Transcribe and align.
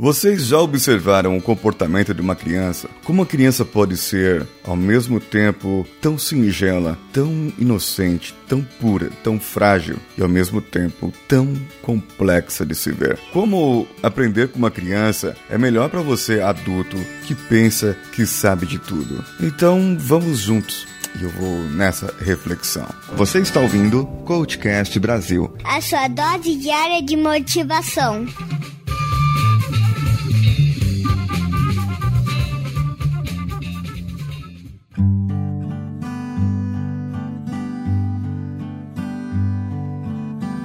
Vocês 0.00 0.46
já 0.46 0.58
observaram 0.58 1.36
o 1.36 1.42
comportamento 1.42 2.14
de 2.14 2.22
uma 2.22 2.34
criança? 2.34 2.88
Como 3.04 3.20
a 3.20 3.26
criança 3.26 3.66
pode 3.66 3.98
ser, 3.98 4.46
ao 4.64 4.74
mesmo 4.74 5.20
tempo, 5.20 5.86
tão 6.00 6.16
singela, 6.16 6.98
tão 7.12 7.52
inocente, 7.58 8.34
tão 8.48 8.62
pura, 8.80 9.10
tão 9.22 9.38
frágil 9.38 9.98
e 10.16 10.22
ao 10.22 10.28
mesmo 10.28 10.62
tempo 10.62 11.12
tão 11.28 11.54
complexa 11.82 12.64
de 12.64 12.74
se 12.74 12.90
ver? 12.92 13.18
Como 13.30 13.86
aprender 14.02 14.48
com 14.48 14.58
uma 14.58 14.70
criança 14.70 15.36
é 15.50 15.58
melhor 15.58 15.90
para 15.90 16.00
você, 16.00 16.40
adulto, 16.40 16.96
que 17.26 17.34
pensa 17.34 17.94
que 18.12 18.24
sabe 18.24 18.64
de 18.64 18.78
tudo? 18.78 19.22
Então, 19.38 19.98
vamos 20.00 20.38
juntos 20.38 20.88
e 21.20 21.24
eu 21.24 21.28
vou 21.28 21.58
nessa 21.72 22.14
reflexão. 22.20 22.88
Você 23.16 23.40
está 23.40 23.60
ouvindo 23.60 24.06
Coachcast 24.24 24.98
Brasil 24.98 25.54
a 25.62 25.78
sua 25.82 26.08
dose 26.08 26.56
diária 26.56 27.02
de 27.02 27.18
motivação. 27.18 28.24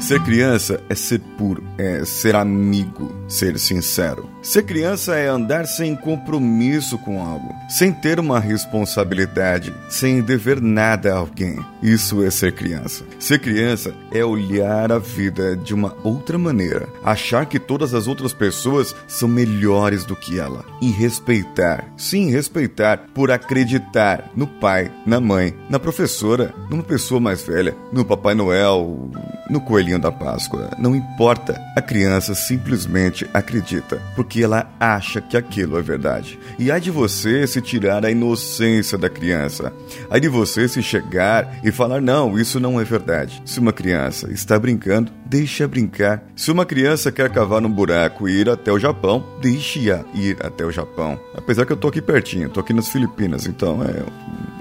Ser 0.05 0.21
criança 0.21 0.79
é 0.87 0.93
ser 0.93 1.19
puro, 1.35 1.63
é 1.79 2.05
ser 2.05 2.35
amigo, 2.35 3.11
ser 3.27 3.57
sincero. 3.57 4.29
Ser 4.39 4.61
criança 4.61 5.15
é 5.15 5.27
andar 5.27 5.65
sem 5.65 5.95
compromisso 5.95 6.99
com 6.99 7.19
algo, 7.19 7.51
sem 7.67 7.91
ter 7.91 8.19
uma 8.19 8.39
responsabilidade, 8.39 9.73
sem 9.89 10.21
dever 10.21 10.61
nada 10.61 11.11
a 11.11 11.17
alguém. 11.17 11.57
Isso 11.81 12.23
é 12.23 12.29
ser 12.29 12.53
criança. 12.53 13.03
Ser 13.17 13.39
criança 13.39 13.95
é 14.11 14.23
olhar 14.23 14.91
a 14.91 14.99
vida 14.99 15.55
de 15.55 15.73
uma 15.73 15.97
outra 16.03 16.37
maneira, 16.37 16.87
achar 17.03 17.47
que 17.47 17.57
todas 17.57 17.95
as 17.95 18.05
outras 18.05 18.31
pessoas 18.31 18.95
são 19.07 19.27
melhores 19.27 20.05
do 20.05 20.15
que 20.15 20.37
ela 20.39 20.63
e 20.83 20.91
respeitar. 20.91 21.83
Sim, 21.97 22.29
respeitar 22.29 23.07
por 23.11 23.31
acreditar 23.31 24.29
no 24.35 24.45
pai, 24.45 24.91
na 25.03 25.19
mãe, 25.19 25.55
na 25.67 25.79
professora, 25.79 26.53
numa 26.69 26.83
pessoa 26.83 27.19
mais 27.19 27.41
velha, 27.41 27.75
no 27.91 28.05
Papai 28.05 28.35
Noel, 28.35 29.09
no 29.49 29.59
coelhinho 29.59 29.94
da 29.99 30.11
Páscoa. 30.11 30.69
Não 30.77 30.95
importa, 30.95 31.61
a 31.75 31.81
criança 31.81 32.33
simplesmente 32.35 33.27
acredita, 33.33 34.01
porque 34.15 34.43
ela 34.43 34.69
acha 34.79 35.21
que 35.21 35.37
aquilo 35.37 35.77
é 35.77 35.81
verdade. 35.81 36.39
E 36.57 36.71
há 36.71 36.79
de 36.79 36.91
você 36.91 37.45
se 37.47 37.61
tirar 37.61 38.05
a 38.05 38.11
inocência 38.11 38.97
da 38.97 39.09
criança. 39.09 39.73
Há 40.09 40.19
de 40.19 40.27
você 40.27 40.67
se 40.67 40.81
chegar 40.81 41.59
e 41.63 41.71
falar: 41.71 42.01
não, 42.01 42.37
isso 42.37 42.59
não 42.59 42.79
é 42.79 42.83
verdade. 42.83 43.41
Se 43.45 43.59
uma 43.59 43.73
criança 43.73 44.31
está 44.31 44.57
brincando, 44.57 45.11
deixe-a 45.25 45.67
brincar. 45.67 46.23
Se 46.35 46.51
uma 46.51 46.65
criança 46.65 47.11
quer 47.11 47.29
cavar 47.29 47.61
num 47.61 47.71
buraco 47.71 48.27
e 48.27 48.41
ir 48.41 48.49
até 48.49 48.71
o 48.71 48.79
Japão, 48.79 49.25
deixe-a 49.41 50.03
ir 50.13 50.37
até 50.41 50.65
o 50.65 50.71
Japão. 50.71 51.19
Apesar 51.35 51.65
que 51.65 51.73
eu 51.73 51.77
tô 51.77 51.87
aqui 51.87 52.01
pertinho, 52.01 52.49
tô 52.49 52.59
aqui 52.59 52.73
nas 52.73 52.89
Filipinas, 52.89 53.45
então 53.45 53.83
é 53.83 54.03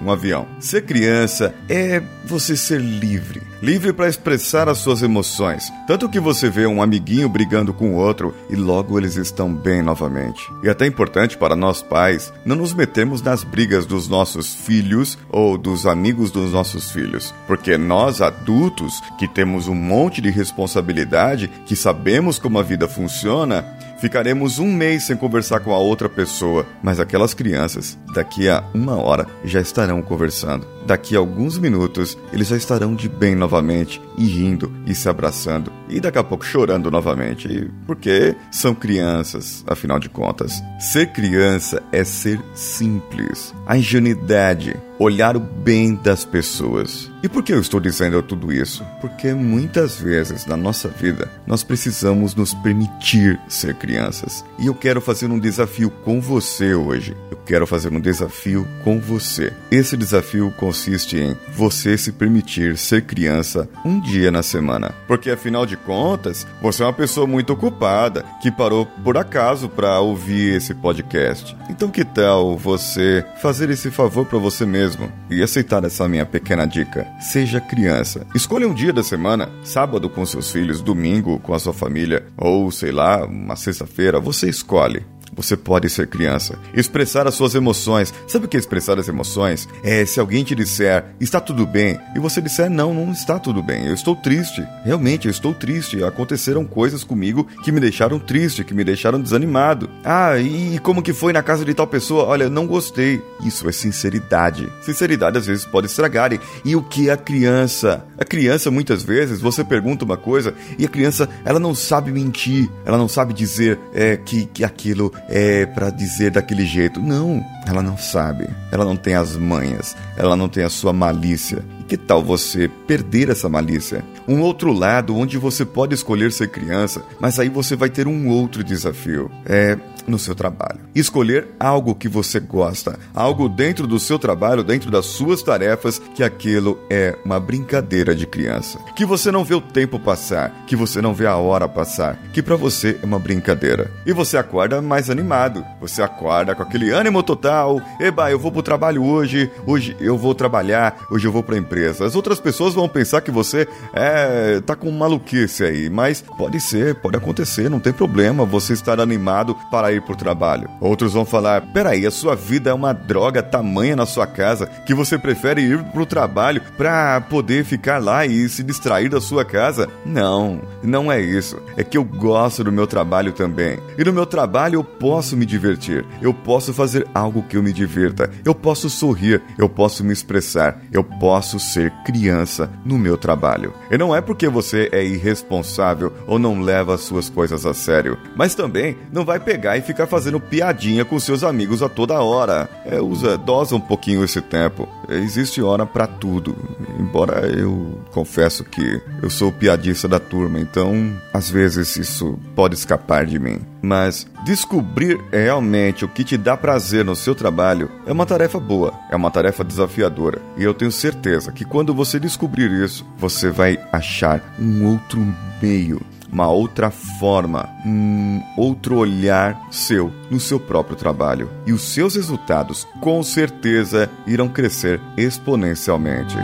um 0.05 0.11
avião. 0.11 0.47
Ser 0.61 0.83
criança 0.83 1.55
é 1.69 2.03
você 2.25 2.57
ser 2.57 2.81
livre. 2.81 3.43
Livre 3.63 3.93
para 3.93 4.09
expressar 4.09 4.69
as 4.69 4.79
suas 4.79 5.03
emoções. 5.03 5.73
Tanto 5.87 6.09
que 6.09 6.21
você 6.21 6.51
vê 6.51 6.67
um 6.67 6.83
amiguinho 6.83 7.29
brigando 7.29 7.73
com 7.73 7.95
outro 7.95 8.35
e 8.51 8.57
logo 8.57 8.99
eles 8.99 9.17
estão 9.17 9.53
bem 9.53 9.83
novamente. 9.83 10.43
E 10.63 10.69
até 10.69 10.87
importante 10.87 11.39
para 11.39 11.57
nós 11.57 11.81
pais 11.81 12.33
não 12.45 12.57
nos 12.57 12.75
metermos 12.75 13.23
nas 13.23 13.43
brigas 13.43 13.87
dos 13.87 14.09
nossos 14.09 14.55
filhos 14.55 15.17
ou 15.31 15.57
dos 15.57 15.87
amigos 15.87 16.31
dos 16.31 16.53
nossos 16.53 16.91
filhos. 16.91 17.35
Porque 17.47 17.79
nós 17.79 18.21
adultos, 18.21 19.01
que 19.19 19.27
temos 19.27 19.67
um 19.67 19.75
monte 19.75 20.21
de 20.21 20.31
responsabilidade, 20.31 21.51
que 21.65 21.75
sabemos 21.75 22.39
como 22.39 22.59
a 22.59 22.63
vida 22.63 22.87
funciona, 22.87 23.65
Ficaremos 24.05 24.59
um 24.59 24.71
mês 24.71 25.05
sem 25.05 25.17
conversar 25.17 25.61
com 25.61 25.73
a 25.73 25.79
outra 25.79 26.11
pessoa, 26.11 26.67
mas 26.83 27.01
aquelas 27.01 27.33
crianças, 27.33 27.99
daqui 28.15 28.51
a 28.51 28.63
uma 28.75 28.97
hora, 28.97 29.27
já 29.43 29.63
estarão 29.63 30.03
conversando. 30.03 30.67
Daqui 30.87 31.17
a 31.17 31.19
alguns 31.19 31.57
minutos, 31.57 32.19
eles 32.31 32.49
já 32.49 32.57
estarão 32.59 32.95
de 32.95 33.09
bem 33.09 33.35
novamente, 33.35 34.03
e 34.19 34.27
rindo 34.27 34.71
e 34.87 34.95
se 34.95 35.09
abraçando, 35.09 35.73
e 35.89 36.01
daqui 36.01 36.19
a 36.19 36.23
pouco 36.23 36.45
chorando 36.45 36.91
novamente, 36.91 37.71
porque 37.87 38.37
são 38.51 38.75
crianças, 38.75 39.65
afinal 39.67 39.99
de 39.99 40.11
contas. 40.11 40.63
Ser 40.79 41.07
criança 41.07 41.83
é 41.91 42.05
ser 42.05 42.39
simples. 42.53 43.55
A 43.67 43.79
ingenuidade, 43.79 44.77
olhar 44.99 45.37
o 45.37 45.41
bem 45.41 45.95
das 45.95 46.25
pessoas. 46.25 47.11
E 47.23 47.29
por 47.29 47.43
que 47.43 47.53
eu 47.53 47.61
estou 47.61 47.81
dizendo 47.81 48.23
tudo 48.23 48.53
isso? 48.53 48.85
Porque 49.01 49.33
muitas 49.33 49.99
vezes 49.99 50.47
na 50.47 50.57
nossa 50.57 50.89
vida 50.89 51.31
nós 51.47 51.63
precisamos 51.63 52.35
nos 52.35 52.53
permitir 52.55 53.41
ser 53.49 53.75
crianças. 53.75 54.45
E 54.59 54.67
eu 54.67 54.75
quero 54.75 55.01
fazer 55.01 55.31
um 55.31 55.39
desafio 55.39 55.91
com 55.91 56.21
você 56.21 56.75
hoje. 56.75 57.17
Eu 57.31 57.39
quero 57.39 57.67
fazer 57.67 57.93
um 57.93 58.01
desafio 58.01 58.69
com 58.85 59.01
você. 59.01 59.53
Esse 59.71 59.97
desafio 59.97 60.53
consiste 60.59 61.17
em 61.17 61.37
você 61.57 61.97
se 61.97 62.13
permitir 62.13 62.77
ser 62.77 63.03
criança 63.03 63.69
um 63.85 63.99
dia 64.01 64.31
na 64.31 64.43
semana. 64.43 64.95
Porque 65.07 65.31
afinal 65.31 65.65
de 65.65 65.77
contas, 65.77 66.47
você 66.61 66.83
é 66.83 66.87
uma 66.87 66.93
pessoa 66.93 67.27
muito 67.27 67.55
ocupada 67.55 68.25
que 68.43 68.51
parou 68.51 68.87
por 69.03 69.17
acaso 69.17 69.69
para 69.69 69.99
ouvir 69.99 70.57
esse 70.57 70.75
podcast. 70.75 71.57
Então 71.71 71.91
que 71.91 72.05
tal 72.05 72.57
você 72.57 73.25
fazer 73.41 73.71
esse 73.71 73.91
favor 73.91 74.27
para 74.27 74.39
você 74.39 74.67
mesmo 74.67 74.84
e 75.31 75.43
aceitar 75.43 75.85
essa 75.85 76.09
minha 76.09 76.27
pequena 76.27 76.67
dica? 76.67 77.07
Seja 77.21 77.61
criança. 77.61 78.27
Escolha 78.35 78.69
um 78.69 78.75
dia 78.75 78.93
da 78.93 79.03
semana, 79.03 79.51
sábado 79.63 80.09
com 80.09 80.25
seus 80.27 80.51
filhos, 80.51 80.81
domingo 80.81 81.39
com 81.41 81.55
a 81.55 81.59
sua 81.59 81.73
família 81.73 82.27
ou 82.37 82.71
sei 82.71 82.93
lá, 82.93 83.25
uma 83.25 83.57
sexta-feira, 83.57 84.21
você 84.21 84.49
escolhe. 84.49 85.05
Você 85.37 85.57
pode 85.57 85.89
ser 85.91 86.07
criança. 86.07 86.59
Expressar 86.75 87.27
as 87.27 87.35
suas 87.35 87.55
emoções. 87.55 88.13
Sabe 88.27 88.47
o 88.47 88.49
que 88.49 88.57
é 88.57 88.61
expressar 88.61 88.99
as 88.99 89.09
emoções? 89.09 89.69
É 89.83 90.05
se 90.07 90.21
alguém 90.21 90.45
te 90.45 90.55
disser, 90.55 91.05
está 91.21 91.41
tudo 91.41 91.67
bem, 91.67 91.99
e 92.15 92.19
você 92.19 92.41
disser, 92.41 92.71
não, 92.71 92.95
não 92.95 93.13
está 93.13 93.39
tudo 93.39 93.63
bem, 93.63 93.87
eu 93.87 93.95
estou 93.95 94.17
triste. 94.17 94.67
Realmente, 94.85 95.27
eu 95.27 95.31
estou 95.31 95.55
triste. 95.55 96.03
Aconteceram 96.03 96.65
coisas 96.65 97.05
comigo 97.05 97.47
que 97.63 97.73
me 97.73 97.81
deixaram 97.81 98.19
triste, 98.19 98.65
que 98.65 98.75
me 98.75 98.85
deixaram 98.85 99.21
desanimado. 99.21 99.89
Ah, 100.05 100.39
e 100.39 100.79
como 100.81 101.03
que 101.03 101.13
foi 101.13 101.33
na 101.33 101.43
casa 101.43 101.65
de 101.65 101.75
tal 101.75 101.87
pessoa? 101.87 102.25
Olha, 102.25 102.49
não 102.49 102.67
gostei. 102.67 103.21
Isso 103.45 103.69
é 103.69 103.73
sinceridade. 103.73 104.71
Sinceridade 104.83 105.39
às 105.39 105.47
vezes 105.47 105.65
pode 105.65 105.87
estragar. 105.87 106.25
E 106.65 106.77
o 106.77 106.83
que 106.83 107.09
é 107.09 107.13
a 107.13 107.17
criança? 107.17 108.05
A 108.19 108.25
criança, 108.25 108.71
muitas 108.71 109.03
vezes, 109.03 109.41
você 109.41 109.65
pergunta 109.65 110.05
uma 110.05 110.17
coisa 110.17 110.55
e 110.79 110.85
a 110.85 110.89
criança, 110.89 111.29
ela 111.45 111.59
não 111.59 111.75
sabe 111.75 112.13
mentir, 112.13 112.71
ela 112.85 112.97
não 112.97 113.09
sabe 113.09 113.35
dizer 113.35 113.79
é, 113.93 114.17
que, 114.17 114.47
que 114.47 114.65
aquilo 114.65 115.13
é 115.29 115.67
para 115.67 115.91
dizer 115.91 116.31
daquele 116.31 116.65
jeito. 116.65 117.01
Não, 117.01 117.45
ela 117.67 117.83
não 117.83 117.97
sabe. 117.97 118.49
Ela 118.71 118.85
não 118.85 118.97
tem 118.97 119.15
as 119.15 119.37
manhas. 119.37 119.97
Ela 120.17 120.37
não 120.37 120.49
tem 120.49 120.65
a 120.65 120.71
sua 120.71 120.93
malícia. 120.93 121.65
E 121.81 121.85
que 121.85 121.97
tal 121.97 122.23
você 122.23 122.69
perder 122.69 123.31
essa 123.31 123.49
malícia? 123.49 124.05
Um 124.27 124.41
outro 124.41 124.73
lado 124.73 125.17
onde 125.17 125.37
você 125.39 125.65
pode 125.65 125.95
escolher 125.95 126.33
ser 126.33 126.49
criança, 126.49 127.03
mas 127.21 127.39
aí 127.39 127.49
você 127.49 127.77
vai 127.77 127.91
ter 127.91 128.07
um 128.07 128.29
outro 128.29 128.65
desafio. 128.65 129.31
É 129.45 129.79
no 130.07 130.19
seu 130.19 130.35
trabalho. 130.35 130.81
Escolher 130.95 131.49
algo 131.59 131.95
que 131.95 132.09
você 132.09 132.41
gosta, 132.41 132.99
algo 133.15 133.49
dentro 133.49 133.87
do 133.87 133.99
seu 133.99 134.19
trabalho, 134.19 134.65
dentro 134.65 134.91
das 134.91 135.07
suas 135.07 135.43
tarefas, 135.43 136.01
que 136.15 136.23
aquilo 136.23 136.79
é 136.91 137.17
uma 137.25 137.41
brincadeira 137.41 138.15
de 138.15 138.27
criança. 138.27 138.79
Que 138.95 139.05
você 139.05 139.31
não 139.31 139.45
vê 139.45 139.55
o 139.55 139.61
tempo 139.61 139.99
passar, 139.99 140.65
que 140.67 140.77
você 140.77 141.01
não 141.01 141.15
vê 141.15 141.27
a 141.27 141.37
hora 141.37 141.69
passar, 141.69 142.17
que 142.33 142.43
para 142.43 142.57
você 142.57 142.99
é 143.03 143.07
uma 143.07 143.19
brincadeira. 143.19 143.91
E 144.07 144.13
você 144.13 144.37
acorda 144.37 144.83
mais 144.83 145.11
animado, 145.11 145.65
você 145.81 146.03
acorda 146.03 146.55
com 146.55 146.63
aquele 146.63 146.91
ânimo 146.91 147.23
total. 147.23 147.81
Eba, 148.01 148.31
eu 148.31 148.39
vou 148.39 148.53
pro 148.53 148.63
trabalho 148.63 149.05
hoje, 149.05 149.51
hoje 149.67 149.97
eu 150.01 150.17
vou 150.17 150.35
trabalhar, 150.35 151.07
hoje 151.11 151.27
eu 151.27 151.33
vou 151.33 151.43
pra 151.43 151.57
empresa. 151.57 152.05
As 152.05 152.15
outras 152.15 152.41
pessoas 152.41 152.75
vão 152.75 152.89
pensar 152.89 153.21
que 153.21 153.31
você 153.31 153.67
é 153.93 154.61
tá 154.61 154.77
com 154.77 154.91
maluquice 154.91 155.65
aí, 155.65 155.91
mas 155.91 156.23
pode 156.37 156.61
ser, 156.61 156.95
pode 156.97 157.17
acontecer, 157.17 157.69
não 157.69 157.81
tem 157.81 157.93
problema 157.93 158.45
você 158.45 158.73
estar 158.73 159.01
animado 159.01 159.57
para 159.71 159.93
ir 159.95 160.03
pro 160.03 160.17
trabalho. 160.17 160.69
Outros 160.81 161.13
vão 161.13 161.25
falar: 161.25 161.63
peraí, 161.73 162.07
a 162.07 162.11
sua 162.11 162.35
vida 162.35 162.71
é 162.71 162.75
uma 162.75 162.93
droga 162.93 163.43
tamanha 163.43 163.97
na 163.97 164.07
sua 164.07 164.27
casa 164.27 164.67
que 164.67 164.95
você 164.95 165.19
prefere 165.19 165.63
ir 165.63 165.83
pro 165.85 166.07
trabalho 166.07 166.63
para 166.77 167.21
poder 167.23 167.65
ficar 167.65 168.03
lá 168.03 168.27
e 168.27 168.49
se 168.49 168.63
distrair 168.63 169.09
da 169.09 169.21
sua 169.21 169.45
casa? 169.45 169.89
Não, 170.05 170.61
não 170.83 171.11
é 171.11 171.21
isso. 171.21 171.61
É 171.77 171.85
que 171.85 171.97
eu 171.97 172.05
gosto 172.05 172.65
do 172.65 172.73
meu 172.73 172.87
trabalho 172.87 173.33
também. 173.33 173.79
E 173.99 174.05
no 174.05 174.13
meu 174.13 174.27
trabalho 174.27 174.77
eu 174.77 174.85
posso 174.85 175.37
me 175.37 175.47
divertir, 175.47 176.05
eu 176.21 176.33
posso 176.33 176.73
fazer 176.73 177.07
algo 177.15 177.43
que 177.43 177.57
eu 177.57 177.63
me 177.63 177.73
divirta, 177.73 178.31
eu 178.45 178.55
posso 178.55 178.89
sorrir, 178.91 179.43
eu 179.59 179.69
posso 179.69 180.05
me 180.05 180.13
expressar, 180.13 180.81
eu 180.93 181.03
posso 181.03 181.59
ser 181.59 181.93
criança 182.05 182.71
no 182.85 182.99
meu 182.99 183.17
trabalho. 183.17 183.73
E 183.91 183.99
não 183.99 184.15
é 184.15 184.21
porque 184.21 184.49
você 184.49 184.89
é 184.93 185.05
irresponsável 185.05 186.13
ou 186.27 186.39
não 186.39 186.61
leva 186.61 186.95
as 186.95 187.03
suas 187.03 187.29
coisas 187.29 187.67
a 187.67 187.75
sério, 187.75 188.19
mas 188.37 188.55
também 188.55 188.97
não 189.13 189.25
vai 189.25 189.39
pegar 189.39 189.77
e 189.77 189.83
ficar 189.85 190.07
fazendo 190.07 190.41
piadinha 190.41 191.05
com 191.05 191.19
seus 191.21 191.45
amigos 191.45 191.83
a 191.83 191.89
toda 191.89 192.21
hora. 192.21 192.69
É, 192.85 193.01
usa, 193.01 193.39
dosa 193.39 193.77
um 193.77 193.81
pouquinho 193.81 194.25
esse 194.25 194.41
tempo. 194.41 194.89
Existe 195.09 195.63
hora 195.63 195.87
para 195.87 196.07
tudo. 196.07 196.57
Embora 196.99 197.47
eu 197.47 198.01
confesso 198.11 198.65
que 198.65 199.01
eu 199.23 199.31
sou 199.31 199.49
o 199.49 199.53
piadista 199.53 200.09
da 200.09 200.19
turma, 200.19 200.59
então 200.59 201.15
às 201.33 201.51
vezes 201.51 201.97
isso 201.97 202.39
pode 202.55 202.75
escapar 202.75 203.27
de 203.27 203.39
mim. 203.39 203.61
Mas 203.83 204.27
descobrir 204.45 205.21
realmente 205.31 206.05
o 206.05 206.09
que 206.09 206.25
te 206.25 206.37
dá 206.37 206.57
prazer 206.57 207.05
no 207.05 207.15
seu 207.15 207.35
trabalho 207.35 207.91
é 208.07 208.13
uma 208.13 208.25
tarefa 208.25 208.59
boa, 208.59 208.95
é 209.11 209.17
uma 209.17 209.31
tarefa 209.31 209.63
desafiadora. 209.63 210.41
E 210.57 210.63
eu 210.63 210.73
tenho 210.73 210.91
certeza 210.91 211.53
que 211.53 211.65
quando 211.65 211.95
você 211.95 212.19
descobrir 212.19 212.71
isso, 212.71 213.07
você 213.19 213.51
vai 213.51 213.79
achar 213.93 214.55
um 214.59 214.87
outro 214.87 215.21
meio 215.61 216.01
uma 216.33 216.49
outra 216.49 216.91
forma, 216.91 217.69
um 217.85 218.43
outro 218.57 218.97
olhar 218.97 219.61
seu 219.71 220.13
no 220.31 220.41
seu 220.41 220.59
próprio 220.59 220.97
trabalho. 220.97 221.51
E 221.67 221.73
os 221.73 221.83
seus 221.83 222.17
resultados, 222.17 222.87
com 223.01 223.23
certeza, 223.23 224.11
irão 224.27 224.49
crescer 224.49 225.01
exponencialmente. 225.17 226.37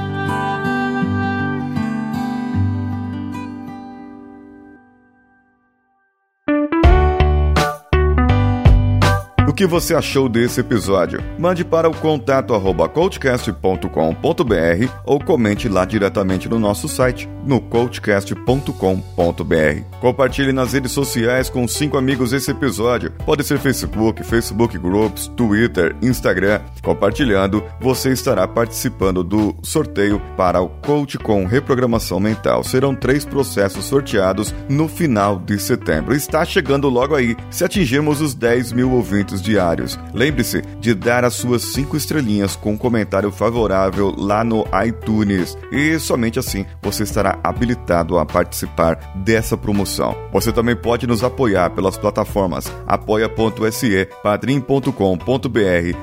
Que 9.53 9.67
você 9.67 9.95
achou 9.95 10.29
desse 10.29 10.61
episódio. 10.61 11.23
Mande 11.39 11.65
para 11.65 11.89
o 11.89 11.95
contato 11.95 12.55
arroba 12.55 12.89
coachcast.com.br 12.89 14.93
ou 15.05 15.19
comente 15.19 15.69
lá 15.69 15.85
diretamente 15.85 16.49
no 16.49 16.59
nosso 16.59 16.89
site, 16.89 17.29
no 17.45 17.61
coachcast.com.br. 17.61 20.01
Compartilhe 20.01 20.53
nas 20.53 20.73
redes 20.73 20.93
sociais 20.93 21.49
com 21.49 21.67
cinco 21.67 21.97
amigos 21.97 22.33
esse 22.33 22.51
episódio. 22.51 23.13
Pode 23.25 23.45
ser 23.45 23.59
Facebook, 23.59 24.23
Facebook 24.25 24.77
Groups, 24.79 25.29
Twitter, 25.29 25.97
Instagram. 26.03 26.61
Compartilhando, 26.83 27.65
você 27.81 28.13
estará 28.13 28.47
participando 28.47 29.25
do 29.25 29.55
sorteio 29.63 30.21
para 30.37 30.61
o 30.61 30.69
Coach 30.69 31.19
com 31.19 31.47
Reprogramação 31.47 32.21
Mental. 32.21 32.63
Serão 32.65 32.95
três 32.95 33.25
processos 33.25 33.85
sorteados 33.85 34.55
no 34.69 34.89
final 34.89 35.39
de 35.39 35.59
setembro. 35.59 36.15
Está 36.15 36.45
chegando 36.45 36.89
logo 36.89 37.15
aí, 37.15 37.37
se 37.51 37.65
atingirmos 37.65 38.21
os 38.21 38.35
10 38.35 38.73
mil 38.73 38.93
ouvintes 38.93 39.40
diários. 39.41 39.99
Lembre-se 40.13 40.63
de 40.81 40.95
dar 40.95 41.25
as 41.25 41.35
suas 41.35 41.63
cinco 41.63 41.97
estrelinhas 41.97 42.57
com 42.57 42.73
um 42.73 42.77
comentário 42.77 43.31
favorável 43.31 44.15
lá 44.17 44.45
no 44.45 44.65
iTunes 44.85 45.57
e 45.73 45.99
somente 45.99 46.39
assim 46.39 46.65
você 46.83 47.03
estará 47.03 47.39
habilitado 47.43 48.19
a 48.19 48.27
participar 48.27 48.97
dessa 49.17 49.57
promoção. 49.57 50.17
Você 50.33 50.53
também 50.53 50.77
pode 50.77 51.07
nos 51.07 51.23
apoiar 51.23 51.71
pelas 51.71 51.97
plataformas 51.97 52.71
apoia.se, 52.87 54.09
padrim.com.br 54.23 54.91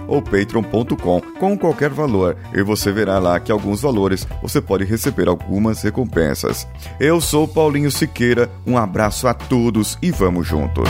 ou 0.08 0.22
patreon.com 0.22 1.22
com 1.40 1.58
qualquer 1.58 1.90
valor 1.90 2.38
e 2.54 2.62
você 2.64 2.92
verá 2.92 3.20
lá 3.20 3.40
que 3.40 3.52
alguns 3.52 3.82
valores 3.82 4.28
você 4.42 4.62
pode 4.62 4.86
receber 4.86 5.28
algumas 5.28 5.82
recompensas. 5.82 6.68
Eu 7.00 7.20
sou 7.20 7.48
Paulinho 7.48 7.92
Siqueira, 7.92 8.50
um 8.66 8.78
abraço 8.78 9.28
a 9.28 9.34
todos 9.34 9.98
e 10.02 10.12
vamos 10.12 10.48
juntos. 10.48 10.90